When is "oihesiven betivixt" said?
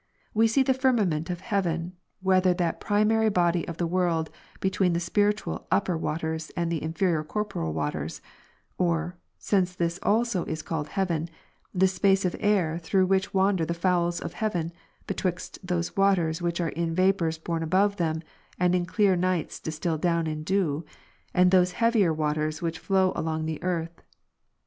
14.21-15.59